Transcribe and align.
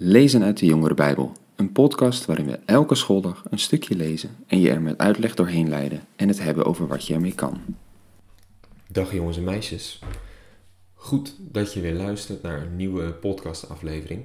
Lezen 0.00 0.42
uit 0.42 0.58
de 0.58 0.66
Jongere 0.66 0.94
Bijbel, 0.94 1.32
een 1.56 1.72
podcast 1.72 2.24
waarin 2.24 2.46
we 2.46 2.58
elke 2.64 2.94
schooldag 2.94 3.44
een 3.50 3.58
stukje 3.58 3.96
lezen 3.96 4.36
en 4.46 4.60
je 4.60 4.70
er 4.70 4.82
met 4.82 4.98
uitleg 4.98 5.34
doorheen 5.34 5.68
leiden 5.68 6.06
en 6.16 6.28
het 6.28 6.42
hebben 6.42 6.64
over 6.64 6.86
wat 6.86 7.06
je 7.06 7.14
ermee 7.14 7.34
kan. 7.34 7.60
Dag 8.88 9.12
jongens 9.12 9.36
en 9.36 9.44
meisjes. 9.44 10.02
Goed 10.94 11.34
dat 11.38 11.72
je 11.72 11.80
weer 11.80 11.94
luistert 11.94 12.42
naar 12.42 12.62
een 12.62 12.76
nieuwe 12.76 13.12
podcastaflevering. 13.12 14.24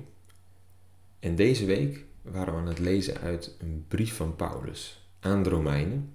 En 1.20 1.36
deze 1.36 1.66
week 1.66 2.06
waren 2.22 2.54
we 2.54 2.60
aan 2.60 2.68
het 2.68 2.80
lezen 2.80 3.18
uit 3.18 3.56
een 3.60 3.86
brief 3.88 4.16
van 4.16 4.36
Paulus 4.36 5.08
aan 5.20 5.44
de 5.44 5.50
Romeinen 5.50 6.14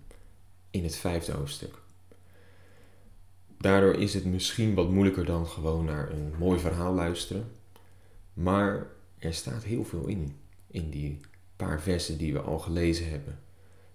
in 0.70 0.82
het 0.82 0.96
vijfde 0.96 1.32
hoofdstuk. 1.32 1.75
Daardoor 3.59 3.95
is 3.95 4.14
het 4.14 4.25
misschien 4.25 4.75
wat 4.75 4.90
moeilijker 4.90 5.25
dan 5.25 5.46
gewoon 5.46 5.84
naar 5.84 6.11
een 6.11 6.32
mooi 6.38 6.59
verhaal 6.59 6.95
luisteren. 6.95 7.50
Maar 8.32 8.96
er 9.18 9.34
staat 9.34 9.62
heel 9.62 9.84
veel 9.84 10.06
in, 10.06 10.36
in 10.66 10.90
die 10.90 11.20
paar 11.56 11.80
versen 11.80 12.18
die 12.18 12.32
we 12.32 12.40
al 12.40 12.59
gelezen 12.59 13.10
hebben. 13.10 13.38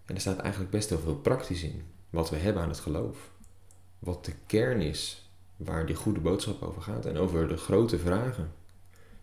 En 0.06 0.16
er 0.16 0.22
staat 0.22 0.40
eigenlijk 0.40 0.72
best 0.72 0.90
heel 0.90 1.00
veel 1.00 1.16
praktisch 1.16 1.64
in, 1.64 1.82
wat 2.10 2.30
we 2.30 2.36
hebben 2.36 2.62
aan 2.62 2.70
het 2.70 2.80
geloof. 2.80 3.32
Wat 4.00 4.26
de 4.26 4.34
kern 4.46 4.82
is 4.82 5.30
waar 5.56 5.86
die 5.86 5.96
goede 5.96 6.20
boodschap 6.20 6.62
over 6.62 6.82
gaat 6.82 7.06
en 7.06 7.18
over 7.18 7.48
de 7.48 7.58
grote 7.58 8.00
vragen. 8.00 8.52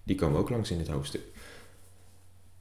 Die 0.02 0.16
komen 0.16 0.41
ook 0.41 0.50
langs 0.50 0.70
in 0.70 0.78
dit 0.78 0.88
hoofdstuk. 0.88 1.22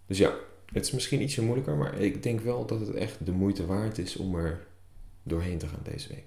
Dus 0.05 0.17
ja, 0.17 0.33
het 0.65 0.85
is 0.85 0.91
misschien 0.91 1.21
ietsje 1.21 1.41
moeilijker, 1.41 1.75
maar 1.75 1.99
ik 1.99 2.23
denk 2.23 2.39
wel 2.39 2.65
dat 2.65 2.79
het 2.79 2.91
echt 2.91 3.25
de 3.25 3.31
moeite 3.31 3.65
waard 3.65 3.97
is 3.97 4.15
om 4.15 4.35
er 4.35 4.67
doorheen 5.23 5.57
te 5.57 5.67
gaan 5.67 5.83
deze 5.83 6.09
week. 6.09 6.25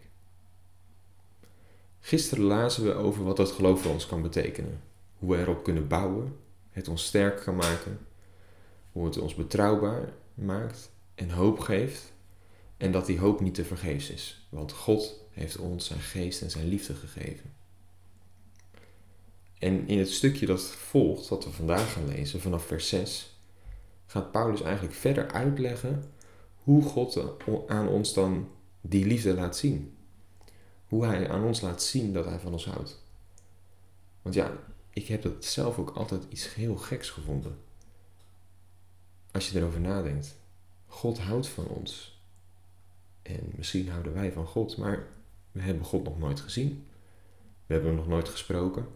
Gisteren 2.01 2.45
lazen 2.45 2.84
we 2.84 2.95
over 2.95 3.25
wat 3.25 3.37
dat 3.37 3.51
geloof 3.51 3.83
voor 3.83 3.92
ons 3.92 4.06
kan 4.06 4.23
betekenen. 4.23 4.81
Hoe 5.19 5.31
we 5.31 5.39
erop 5.39 5.65
kunnen 5.65 5.89
bouwen, 5.89 6.37
het 6.73 6.89
ons 6.89 7.05
sterk 7.05 7.41
kan 7.43 7.57
maken, 7.57 7.99
hoe 8.93 9.05
het 9.05 9.19
ons 9.19 9.35
betrouwbaar 9.35 10.12
maakt 10.35 10.91
en 11.15 11.31
hoop 11.31 11.59
geeft. 11.59 12.12
En 12.77 12.92
dat 12.92 13.06
die 13.06 13.19
hoop 13.19 13.41
niet 13.41 13.55
te 13.55 13.65
vergeefs 13.65 14.11
is, 14.11 14.47
want 14.48 14.73
God 14.73 15.25
heeft 15.31 15.56
ons 15.56 15.87
zijn 15.87 16.00
geest 16.00 16.43
en 16.43 16.50
zijn 16.50 16.69
liefde 16.69 16.95
gegeven. 16.95 17.53
En 19.59 19.89
in 19.89 19.98
het 19.98 20.11
stukje 20.11 20.47
dat 20.47 20.62
volgt, 20.62 21.28
wat 21.28 21.45
we 21.45 21.50
vandaag 21.50 21.93
gaan 21.93 22.09
lezen, 22.09 22.41
vanaf 22.41 22.67
vers 22.67 22.89
6, 22.89 23.41
gaat 24.06 24.33
Paulus 24.33 24.62
eigenlijk 24.62 24.95
verder 24.95 25.31
uitleggen 25.31 26.05
hoe 26.62 26.83
God 26.83 27.20
aan 27.67 27.89
ons 27.89 28.15
dan 28.15 28.48
die 28.81 29.06
liefde 29.06 29.34
laat 29.34 29.56
zien. 29.56 29.97
Hoe 30.87 31.05
hij 31.05 31.31
aan 31.31 31.45
ons 31.45 31.61
laat 31.61 31.83
zien 31.83 32.12
dat 32.12 32.25
hij 32.25 32.39
van 32.39 32.53
ons 32.53 32.67
houdt. 32.67 33.03
Want 34.23 34.34
ja, 34.34 34.53
ik 34.93 35.07
heb 35.07 35.23
dat 35.23 35.45
zelf 35.45 35.79
ook 35.79 35.91
altijd 35.91 36.25
iets 36.29 36.55
heel 36.55 36.77
geks 36.77 37.11
gevonden. 37.11 37.59
Als 39.31 39.51
je 39.51 39.59
erover 39.59 39.81
nadenkt. 39.81 40.37
God 40.87 41.19
houdt 41.19 41.49
van 41.49 41.67
ons. 41.67 42.21
En 43.23 43.53
misschien 43.57 43.89
houden 43.89 44.12
wij 44.12 44.33
van 44.33 44.47
God, 44.47 44.77
maar 44.77 45.07
we 45.53 45.61
hebben 45.61 45.84
God 45.84 46.05
nog 46.05 46.19
nooit 46.19 46.41
gezien. 46.41 46.87
We 47.67 47.75
hebben 47.75 47.95
nog 47.95 48.07
nooit 48.07 48.29
gesproken. 48.29 48.87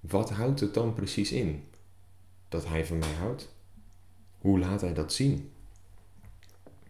Wat 0.00 0.30
houdt 0.30 0.60
het 0.60 0.74
dan 0.74 0.94
precies 0.94 1.32
in? 1.32 1.64
Dat 2.48 2.66
hij 2.66 2.86
van 2.86 2.98
mij 2.98 3.12
houdt? 3.12 3.54
Hoe 4.38 4.58
laat 4.58 4.80
hij 4.80 4.94
dat 4.94 5.12
zien? 5.12 5.50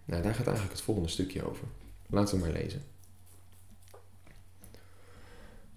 Nou, 0.05 0.23
daar 0.23 0.35
gaat 0.35 0.47
eigenlijk 0.47 0.77
het 0.77 0.85
volgende 0.85 1.09
stukje 1.09 1.49
over. 1.49 1.67
Laten 2.07 2.39
we 2.39 2.45
maar 2.45 2.53
lezen. 2.53 2.85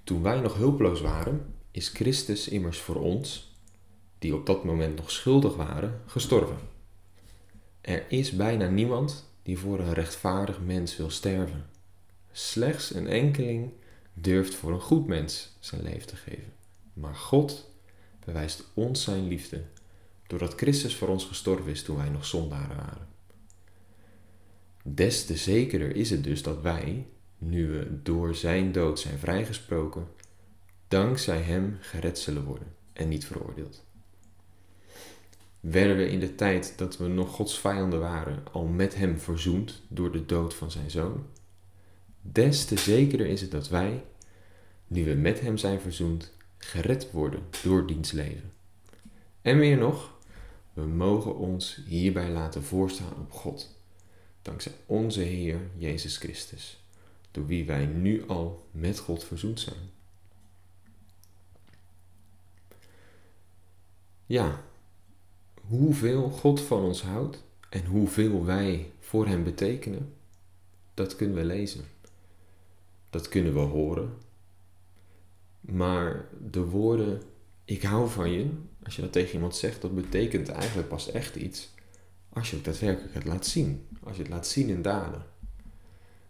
Toen 0.04 0.22
wij 0.22 0.40
nog 0.40 0.56
hulpeloos 0.56 1.02
waren, 1.02 1.54
is 1.72 1.90
Christus 1.90 2.48
immers 2.48 2.80
voor 2.80 2.96
ons, 2.96 3.56
die 4.20 4.36
op 4.36 4.46
dat 4.46 4.64
moment 4.64 4.96
nog 4.96 5.12
schuldig 5.12 5.56
waren, 5.56 6.02
gestorven. 6.06 6.58
Er 7.82 8.06
is 8.08 8.32
bijna 8.32 8.70
niemand 8.70 9.30
die 9.44 9.60
voor 9.60 9.80
een 9.80 9.94
rechtvaardig 9.94 10.60
mens 10.62 10.98
wil 10.98 11.10
sterven. 11.10 11.66
Slechts 12.32 12.94
een 12.94 13.08
enkeling 13.08 13.72
durft 14.14 14.56
voor 14.56 14.72
een 14.72 14.82
goed 14.82 15.08
mens 15.08 15.56
zijn 15.60 15.82
leven 15.82 16.08
te 16.08 16.16
geven. 16.16 16.54
Maar 16.94 17.16
God 17.16 17.70
bewijst 18.26 18.64
ons 18.74 19.04
zijn 19.04 19.28
liefde, 19.28 19.64
doordat 20.28 20.54
Christus 20.54 20.96
voor 20.96 21.08
ons 21.08 21.26
gestorven 21.26 21.72
is 21.72 21.84
toen 21.84 21.98
wij 21.98 22.10
nog 22.10 22.26
zondaren 22.26 22.76
waren. 22.76 23.08
Des 24.84 25.26
te 25.26 25.38
zekerder 25.38 25.96
is 25.96 26.10
het 26.10 26.24
dus 26.24 26.44
dat 26.44 26.62
wij, 26.62 27.06
nu 27.38 27.68
we 27.68 28.02
door 28.04 28.36
zijn 28.36 28.72
dood 28.72 29.00
zijn 29.00 29.18
vrijgesproken, 29.18 30.08
dankzij 30.90 31.42
hem 31.42 31.78
gered 31.80 32.20
zullen 32.20 32.44
worden 32.44 32.76
en 32.94 33.08
niet 33.08 33.26
veroordeeld. 33.26 33.84
Werden 35.60 35.98
we 35.98 36.10
in 36.10 36.20
de 36.20 36.36
tijd 36.36 36.74
dat 36.78 36.98
we 36.98 37.08
nog 37.08 37.32
Gods 37.32 37.60
vijanden 37.60 38.00
waren 38.00 38.44
al 38.52 38.66
met 38.66 38.96
hem 38.96 39.20
verzoend 39.20 39.82
door 39.88 40.12
de 40.12 40.26
dood 40.26 40.54
van 40.54 40.72
zijn 40.72 40.92
zoon? 40.92 41.26
Des 42.22 42.66
te 42.66 42.78
zekerder 42.78 43.28
is 43.28 43.42
het 43.42 43.52
dat 43.52 43.70
wij, 43.70 44.04
nu 44.88 45.06
we 45.06 45.14
met 45.14 45.40
hem 45.40 45.58
zijn 45.58 45.80
verzoend, 45.80 46.34
gered 46.58 47.12
worden 47.12 47.44
door 47.64 47.88
diens 47.88 48.12
leven. 48.12 48.52
En 49.42 49.58
meer 49.58 49.78
nog, 49.78 50.18
we 50.74 50.86
mogen 50.86 51.36
ons 51.36 51.82
hierbij 51.88 52.30
laten 52.30 52.64
voorstaan 52.64 53.14
op 53.20 53.32
God, 53.32 53.80
dankzij 54.42 54.74
onze 54.86 55.22
Heer 55.22 55.60
Jezus 55.78 56.18
Christus, 56.18 56.84
door 57.32 57.46
wie 57.46 57.66
wij 57.66 57.86
nu 57.86 58.28
al 58.28 58.68
met 58.72 59.00
God 59.00 59.24
verzoend 59.24 59.60
zijn. 59.60 59.98
Ja, 64.30 64.64
hoeveel 65.68 66.30
God 66.30 66.62
van 66.62 66.84
ons 66.84 67.02
houdt 67.02 67.44
en 67.70 67.86
hoeveel 67.86 68.46
wij 68.46 68.92
voor 69.00 69.28
Hem 69.28 69.44
betekenen, 69.44 70.14
dat 70.94 71.16
kunnen 71.16 71.36
we 71.36 71.44
lezen. 71.44 71.84
Dat 73.10 73.28
kunnen 73.28 73.54
we 73.54 73.60
horen. 73.60 74.18
Maar 75.62 76.26
de 76.52 76.66
woorden, 76.66 77.22
ik 77.66 77.84
hou 77.84 78.10
van 78.10 78.32
je, 78.32 78.50
als 78.84 78.96
je 78.96 79.02
dat 79.02 79.12
tegen 79.12 79.34
iemand 79.34 79.56
zegt, 79.56 79.82
dat 79.82 79.96
betekent 79.96 80.50
eigenlijk 80.50 80.88
pas 80.88 81.12
echt 81.12 81.36
iets 81.36 81.70
als 82.30 82.50
je 82.50 82.56
het 82.56 82.66
daadwerkelijk 82.66 83.26
laat 83.26 83.46
zien. 83.46 83.88
Als 84.04 84.16
je 84.16 84.22
het 84.22 84.32
laat 84.32 84.48
zien 84.48 84.70
in 84.70 84.82
daden. 84.82 85.26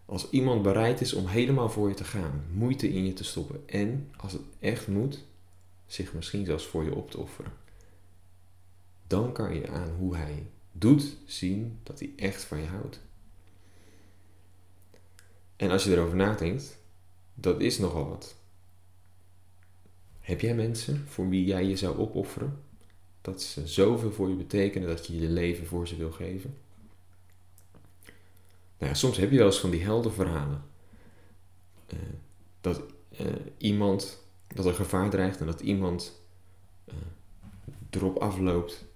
Als 0.06 0.30
iemand 0.30 0.62
bereid 0.62 1.00
is 1.00 1.12
om 1.12 1.26
helemaal 1.26 1.70
voor 1.70 1.88
je 1.88 1.94
te 1.94 2.04
gaan, 2.04 2.44
moeite 2.52 2.92
in 2.92 3.06
je 3.06 3.12
te 3.12 3.24
stoppen 3.24 3.68
en, 3.68 4.10
als 4.16 4.32
het 4.32 4.42
echt 4.58 4.88
moet, 4.88 5.24
zich 5.86 6.14
misschien 6.14 6.44
zelfs 6.44 6.66
voor 6.66 6.84
je 6.84 6.94
op 6.94 7.10
te 7.10 7.18
offeren 7.18 7.59
dan 9.10 9.32
kan 9.32 9.54
je 9.54 9.68
aan 9.68 9.90
hoe 9.98 10.16
hij 10.16 10.46
doet 10.72 11.16
zien 11.26 11.78
dat 11.82 11.98
hij 11.98 12.12
echt 12.16 12.44
van 12.44 12.60
je 12.60 12.66
houdt. 12.66 13.00
En 15.56 15.70
als 15.70 15.84
je 15.84 15.90
erover 15.92 16.16
nadenkt, 16.16 16.78
dat 17.34 17.60
is 17.60 17.78
nogal 17.78 18.08
wat. 18.08 18.34
Heb 20.20 20.40
jij 20.40 20.54
mensen 20.54 21.06
voor 21.08 21.28
wie 21.28 21.44
jij 21.44 21.64
je 21.64 21.76
zou 21.76 21.98
opofferen? 21.98 22.62
Dat 23.20 23.42
ze 23.42 23.66
zoveel 23.66 24.12
voor 24.12 24.28
je 24.28 24.34
betekenen 24.34 24.88
dat 24.88 25.06
je 25.06 25.20
je 25.20 25.28
leven 25.28 25.66
voor 25.66 25.88
ze 25.88 25.96
wil 25.96 26.12
geven? 26.12 26.56
Nou 28.78 28.94
soms 28.94 29.16
heb 29.16 29.30
je 29.30 29.36
wel 29.36 29.46
eens 29.46 29.60
van 29.60 29.70
die 29.70 29.82
heldenverhalen. 29.82 30.64
Uh, 31.92 31.98
dat 32.60 32.82
uh, 33.20 33.26
iemand, 33.56 34.24
dat 34.46 34.66
er 34.66 34.74
gevaar 34.74 35.10
dreigt 35.10 35.40
en 35.40 35.46
dat 35.46 35.60
iemand 35.60 36.22
uh, 36.86 36.94
erop 37.90 38.16
afloopt 38.16 38.88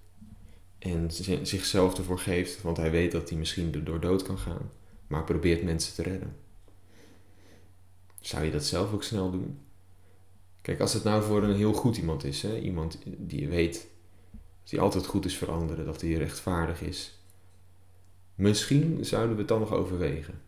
en 0.85 1.11
zichzelf 1.47 1.97
ervoor 1.97 2.19
geeft, 2.19 2.61
want 2.61 2.77
hij 2.77 2.91
weet 2.91 3.11
dat 3.11 3.29
hij 3.29 3.37
misschien 3.37 3.83
door 3.83 3.99
dood 3.99 4.23
kan 4.23 4.37
gaan, 4.37 4.71
maar 5.07 5.23
probeert 5.23 5.63
mensen 5.63 5.93
te 5.93 6.03
redden. 6.03 6.35
Zou 8.19 8.45
je 8.45 8.51
dat 8.51 8.65
zelf 8.65 8.93
ook 8.93 9.03
snel 9.03 9.31
doen? 9.31 9.59
Kijk, 10.61 10.79
als 10.79 10.93
het 10.93 11.03
nou 11.03 11.23
voor 11.23 11.43
een 11.43 11.55
heel 11.55 11.73
goed 11.73 11.97
iemand 11.97 12.23
is, 12.23 12.41
hè? 12.41 12.59
iemand 12.59 12.97
die 13.17 13.41
je 13.41 13.47
weet 13.47 13.87
dat 14.61 14.71
hij 14.71 14.79
altijd 14.79 15.05
goed 15.05 15.25
is 15.25 15.37
voor 15.37 15.51
anderen, 15.51 15.85
dat 15.85 16.01
hij 16.01 16.11
rechtvaardig 16.11 16.81
is, 16.81 17.19
misschien 18.35 19.05
zouden 19.05 19.33
we 19.33 19.39
het 19.39 19.47
dan 19.47 19.59
nog 19.59 19.73
overwegen. 19.73 20.41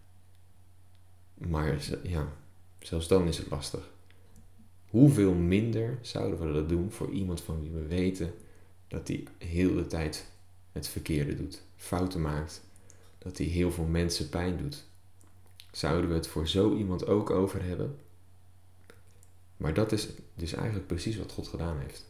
Maar 1.34 1.78
ja, 2.04 2.34
zelfs 2.80 3.08
dan 3.08 3.28
is 3.28 3.38
het 3.38 3.50
lastig. 3.50 3.92
Hoeveel 4.90 5.34
minder 5.34 5.98
zouden 6.02 6.48
we 6.48 6.54
dat 6.54 6.70
doen 6.70 6.92
voor 6.92 7.10
iemand 7.12 7.42
van 7.42 7.62
wie 7.62 7.72
we 7.72 7.88
weten 7.88 8.34
dat 8.88 9.08
hij 9.08 9.24
heel 9.38 9.74
de 9.76 9.88
tijd 9.88 10.26
het 10.72 10.88
verkeerde 10.88 11.36
doet, 11.36 11.62
fouten 11.76 12.22
maakt, 12.22 12.62
dat 13.18 13.38
hij 13.38 13.48
heel 13.48 13.72
veel 13.72 13.86
mensen 13.86 14.30
pijn 14.30 14.58
doet. 14.58 14.86
Zouden 15.72 16.10
we 16.10 16.16
het 16.16 16.28
voor 16.28 16.48
zo 16.48 16.76
iemand 16.76 17.08
ook 17.08 17.30
over 17.30 17.64
hebben? 17.64 18.00
Maar 19.58 19.74
dat 19.74 19.92
is 19.92 20.08
dus 20.36 20.54
eigenlijk 20.54 20.88
precies 20.88 21.18
wat 21.18 21.32
God 21.32 21.48
gedaan 21.48 21.80
heeft. 21.80 22.06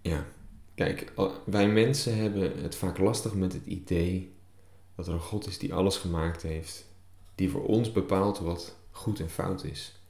Ja, 0.00 0.26
kijk, 0.74 1.12
wij 1.44 1.68
mensen 1.68 2.16
hebben 2.16 2.62
het 2.62 2.74
vaak 2.74 2.98
lastig 2.98 3.34
met 3.34 3.52
het 3.52 3.66
idee 3.66 4.34
dat 4.94 5.06
er 5.06 5.12
een 5.12 5.20
God 5.20 5.46
is 5.46 5.58
die 5.58 5.74
alles 5.74 5.96
gemaakt 5.96 6.42
heeft, 6.42 6.86
die 7.34 7.50
voor 7.50 7.64
ons 7.66 7.92
bepaalt 7.92 8.38
wat 8.38 8.76
goed 8.90 9.20
en 9.20 9.30
fout 9.30 9.64
is, 9.64 10.00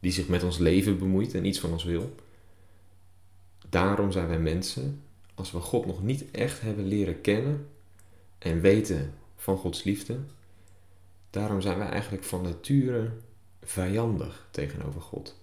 die 0.00 0.12
zich 0.12 0.28
met 0.28 0.42
ons 0.42 0.58
leven 0.58 0.98
bemoeit 0.98 1.34
en 1.34 1.44
iets 1.44 1.60
van 1.60 1.72
ons 1.72 1.84
wil 1.84 2.14
daarom 3.72 4.12
zijn 4.12 4.28
wij 4.28 4.38
mensen, 4.38 5.02
als 5.34 5.52
we 5.52 5.58
God 5.58 5.86
nog 5.86 6.02
niet 6.02 6.30
echt 6.30 6.60
hebben 6.60 6.86
leren 6.86 7.20
kennen 7.20 7.68
en 8.38 8.60
weten 8.60 9.14
van 9.36 9.56
Gods 9.56 9.84
liefde, 9.84 10.18
daarom 11.30 11.60
zijn 11.60 11.78
wij 11.78 11.88
eigenlijk 11.88 12.24
van 12.24 12.42
nature 12.42 13.10
vijandig 13.62 14.48
tegenover 14.50 15.00
God. 15.00 15.40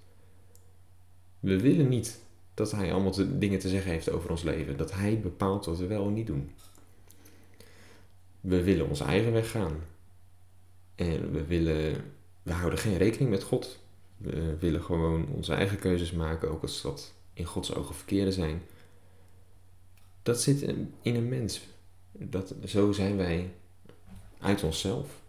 We 1.40 1.60
willen 1.60 1.90
niet 1.90 2.20
dat 2.54 2.72
Hij 2.72 2.94
allemaal 2.94 3.40
dingen 3.40 3.60
te 3.60 3.70
zeggen 3.70 3.92
heeft 3.92 4.10
over 4.10 4.30
ons 4.30 4.44
leven, 4.44 4.78
dat 4.78 4.92
Hij 4.92 5.20
bepaalt 5.20 5.66
wat 5.66 5.78
we 5.78 5.88
wel 5.88 6.08
en 6.08 6.14
niet 6.14 6.28
doen. 6.28 6.52
We 8.42 8.64
willen 8.64 8.90
onze 8.90 9.04
eigen 9.04 9.32
weg 9.32 9.52
gaan. 9.52 9.80
En 10.96 11.32
we 11.32 11.46
willen, 11.46 12.04
we 12.44 12.52
houden 12.52 12.80
geen 12.80 12.98
rekening 12.98 13.30
met 13.30 13.44
God. 13.44 13.80
We 14.18 14.58
willen 14.60 14.82
gewoon 14.82 15.28
onze 15.28 15.54
eigen 15.54 15.80
keuzes 15.80 16.12
maken, 16.12 16.52
ook 16.52 16.62
als 16.62 16.82
dat 16.82 17.18
in 17.40 17.46
Gods 17.46 17.74
ogen 17.74 17.96
verkeerde 17.96 18.32
zijn. 18.32 18.62
Dat 20.24 20.42
zit 20.42 20.62
in 20.62 20.94
een 21.02 21.30
mens. 21.30 21.62
Dat, 22.12 22.56
zo 22.66 22.92
zijn 22.92 23.18
wij 23.18 23.52
uit 24.40 24.64
onszelf. 24.64 25.22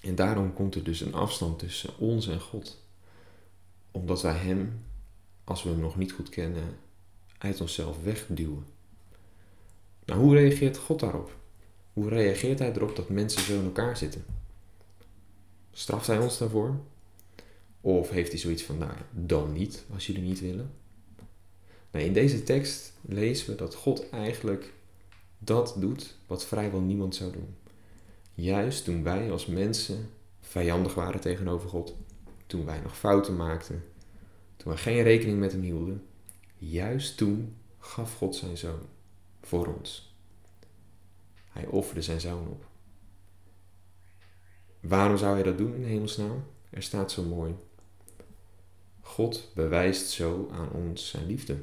En 0.00 0.14
daarom 0.14 0.52
komt 0.52 0.74
er 0.74 0.84
dus 0.84 1.00
een 1.00 1.14
afstand 1.14 1.58
tussen 1.58 1.98
ons 1.98 2.28
en 2.28 2.40
God. 2.40 2.82
Omdat 3.90 4.22
wij 4.22 4.34
Hem, 4.34 4.84
als 5.44 5.62
we 5.62 5.68
Hem 5.68 5.80
nog 5.80 5.96
niet 5.96 6.12
goed 6.12 6.28
kennen, 6.28 6.76
uit 7.38 7.60
onszelf 7.60 8.02
wegduwen. 8.02 8.64
Nou, 10.04 10.20
hoe 10.20 10.34
reageert 10.34 10.76
God 10.76 11.00
daarop? 11.00 11.36
Hoe 11.92 12.08
reageert 12.08 12.58
Hij 12.58 12.72
erop 12.72 12.96
dat 12.96 13.08
mensen 13.08 13.42
zo 13.42 13.58
in 13.58 13.64
elkaar 13.64 13.96
zitten? 13.96 14.24
Straft 15.72 16.06
Hij 16.06 16.18
ons 16.18 16.38
daarvoor? 16.38 16.80
Of 17.80 18.10
heeft 18.10 18.30
Hij 18.30 18.40
zoiets 18.40 18.62
van, 18.62 18.78
nou, 18.78 18.92
dan 19.10 19.52
niet, 19.52 19.84
als 19.92 20.06
jullie 20.06 20.22
niet 20.22 20.40
willen? 20.40 20.70
In 22.00 22.12
deze 22.12 22.42
tekst 22.42 22.92
lezen 23.00 23.50
we 23.50 23.54
dat 23.54 23.74
God 23.74 24.10
eigenlijk 24.10 24.72
dat 25.38 25.74
doet 25.78 26.16
wat 26.26 26.44
vrijwel 26.44 26.80
niemand 26.80 27.14
zou 27.14 27.32
doen. 27.32 27.56
Juist 28.34 28.84
toen 28.84 29.02
wij 29.02 29.30
als 29.30 29.46
mensen 29.46 30.10
vijandig 30.40 30.94
waren 30.94 31.20
tegenover 31.20 31.68
God, 31.68 31.96
toen 32.46 32.64
wij 32.64 32.80
nog 32.80 32.98
fouten 32.98 33.36
maakten, 33.36 33.84
toen 34.56 34.72
we 34.72 34.78
geen 34.78 35.02
rekening 35.02 35.38
met 35.38 35.52
Hem 35.52 35.60
hielden, 35.60 36.06
juist 36.58 37.16
toen 37.16 37.56
gaf 37.78 38.16
God 38.16 38.36
zijn 38.36 38.56
zoon 38.56 38.80
voor 39.42 39.74
ons. 39.78 40.14
Hij 41.50 41.66
offerde 41.66 42.02
zijn 42.02 42.20
zoon 42.20 42.48
op. 42.48 42.64
Waarom 44.80 45.16
zou 45.16 45.34
hij 45.34 45.42
dat 45.42 45.58
doen 45.58 45.74
in 45.74 45.84
hemelsnaam? 45.84 46.44
Er 46.70 46.82
staat 46.82 47.12
zo 47.12 47.22
mooi. 47.22 47.54
God 49.00 49.50
bewijst 49.54 50.10
zo 50.10 50.48
aan 50.52 50.70
ons 50.70 51.08
zijn 51.08 51.26
liefde. 51.26 51.56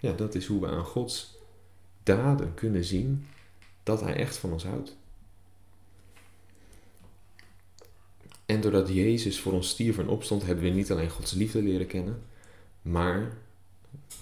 Ja, 0.00 0.12
dat 0.12 0.34
is 0.34 0.46
hoe 0.46 0.60
we 0.60 0.66
aan 0.66 0.84
Gods 0.84 1.38
daden 2.02 2.54
kunnen 2.54 2.84
zien 2.84 3.26
dat 3.82 4.00
Hij 4.00 4.16
echt 4.16 4.36
van 4.36 4.52
ons 4.52 4.64
houdt. 4.64 4.96
En 8.46 8.60
doordat 8.60 8.88
Jezus 8.88 9.40
voor 9.40 9.52
ons 9.52 9.68
stierf 9.68 9.98
en 9.98 10.08
opstond, 10.08 10.46
hebben 10.46 10.64
we 10.64 10.70
niet 10.70 10.90
alleen 10.90 11.10
Gods 11.10 11.32
liefde 11.32 11.62
leren 11.62 11.86
kennen, 11.86 12.22
maar 12.82 13.36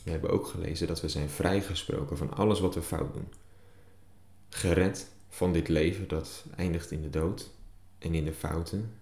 we 0.02 0.10
hebben 0.10 0.30
ook 0.30 0.46
gelezen 0.46 0.86
dat 0.86 1.00
we 1.00 1.08
zijn 1.08 1.28
vrijgesproken 1.28 2.16
van 2.16 2.34
alles 2.34 2.60
wat 2.60 2.74
we 2.74 2.82
fout 2.82 3.12
doen. 3.12 3.28
Gered 4.48 5.10
van 5.28 5.52
dit 5.52 5.68
leven 5.68 6.08
dat 6.08 6.44
eindigt 6.56 6.90
in 6.90 7.02
de 7.02 7.10
dood 7.10 7.50
en 7.98 8.14
in 8.14 8.24
de 8.24 8.32
fouten 8.32 8.92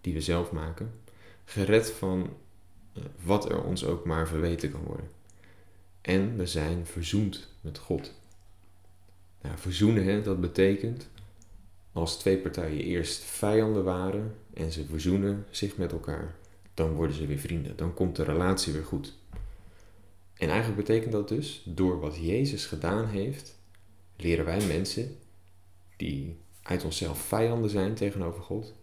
die 0.00 0.14
we 0.14 0.20
zelf 0.20 0.52
maken. 0.52 0.92
Gered 1.44 1.90
van 1.90 2.36
eh, 2.92 3.02
wat 3.24 3.50
er 3.50 3.62
ons 3.62 3.84
ook 3.84 4.04
maar 4.04 4.28
verweten 4.28 4.70
kan 4.70 4.82
worden. 4.82 5.10
En 6.02 6.36
we 6.36 6.46
zijn 6.46 6.86
verzoend 6.86 7.48
met 7.60 7.78
God. 7.78 8.12
Nou, 9.40 9.58
verzoenen, 9.58 10.04
hè, 10.04 10.22
dat 10.22 10.40
betekent 10.40 11.08
als 11.92 12.18
twee 12.18 12.38
partijen 12.38 12.84
eerst 12.84 13.22
vijanden 13.22 13.84
waren 13.84 14.34
en 14.54 14.72
ze 14.72 14.86
verzoenen 14.86 15.46
zich 15.50 15.76
met 15.76 15.92
elkaar, 15.92 16.34
dan 16.74 16.92
worden 16.92 17.16
ze 17.16 17.26
weer 17.26 17.38
vrienden. 17.38 17.76
Dan 17.76 17.94
komt 17.94 18.16
de 18.16 18.24
relatie 18.24 18.72
weer 18.72 18.84
goed. 18.84 19.14
En 20.34 20.48
eigenlijk 20.48 20.86
betekent 20.86 21.12
dat 21.12 21.28
dus, 21.28 21.62
door 21.64 22.00
wat 22.00 22.16
Jezus 22.16 22.66
gedaan 22.66 23.06
heeft, 23.06 23.58
leren 24.16 24.44
wij 24.44 24.66
mensen 24.66 25.16
die 25.96 26.36
uit 26.62 26.84
onszelf 26.84 27.18
vijanden 27.18 27.70
zijn 27.70 27.94
tegenover 27.94 28.42
God, 28.42 28.74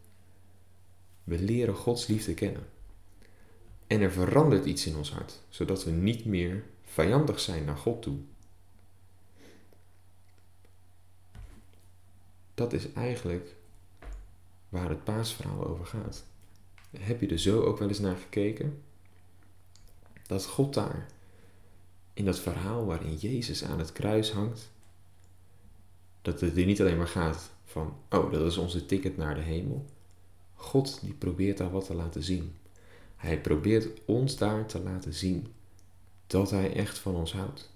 we 1.23 1.39
leren 1.39 1.75
Gods 1.75 2.07
liefde 2.07 2.33
kennen. 2.33 2.63
En 3.89 4.01
er 4.01 4.11
verandert 4.11 4.65
iets 4.65 4.85
in 4.85 4.95
ons 4.95 5.11
hart, 5.11 5.39
zodat 5.49 5.83
we 5.83 5.91
niet 5.91 6.25
meer 6.25 6.63
vijandig 6.81 7.39
zijn 7.39 7.65
naar 7.65 7.77
God 7.77 8.01
toe. 8.01 8.17
Dat 12.53 12.73
is 12.73 12.93
eigenlijk 12.93 13.55
waar 14.69 14.89
het 14.89 15.03
paasverhaal 15.03 15.67
over 15.67 15.85
gaat. 15.85 16.23
Heb 16.97 17.21
je 17.21 17.27
er 17.27 17.39
zo 17.39 17.61
ook 17.61 17.79
wel 17.79 17.87
eens 17.87 17.99
naar 17.99 18.17
gekeken? 18.17 18.81
Dat 20.27 20.45
God 20.45 20.73
daar, 20.73 21.07
in 22.13 22.25
dat 22.25 22.39
verhaal 22.39 22.85
waarin 22.85 23.15
Jezus 23.15 23.63
aan 23.63 23.79
het 23.79 23.91
kruis 23.91 24.31
hangt, 24.31 24.69
dat 26.21 26.41
het 26.41 26.57
er 26.57 26.65
niet 26.65 26.81
alleen 26.81 26.97
maar 26.97 27.07
gaat 27.07 27.51
van, 27.65 27.97
oh, 28.09 28.31
dat 28.31 28.45
is 28.45 28.57
onze 28.57 28.85
ticket 28.85 29.17
naar 29.17 29.35
de 29.35 29.41
hemel. 29.41 29.85
God 30.53 31.01
die 31.01 31.13
probeert 31.13 31.57
daar 31.57 31.71
wat 31.71 31.85
te 31.85 31.93
laten 31.93 32.23
zien. 32.23 32.53
Hij 33.19 33.41
probeert 33.41 34.05
ons 34.05 34.37
daar 34.37 34.65
te 34.65 34.79
laten 34.79 35.13
zien 35.13 35.53
dat 36.27 36.49
Hij 36.49 36.75
echt 36.75 36.97
van 36.97 37.15
ons 37.15 37.33
houdt. 37.33 37.73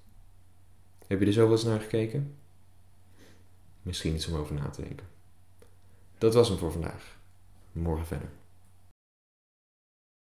Heb 1.07 1.19
je 1.19 1.25
er 1.25 1.33
zo 1.33 1.43
wel 1.43 1.51
eens 1.51 1.63
naar 1.63 1.79
gekeken? 1.79 2.35
Misschien 3.81 4.15
iets 4.15 4.27
om 4.27 4.35
over 4.35 4.55
na 4.55 4.69
te 4.69 4.81
denken. 4.81 5.07
Dat 6.17 6.33
was 6.33 6.49
hem 6.49 6.57
voor 6.57 6.71
vandaag. 6.71 7.17
Morgen 7.71 8.05
verder. 8.05 8.29